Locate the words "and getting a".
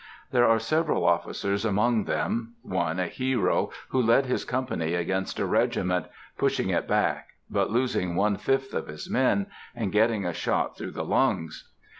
9.75-10.33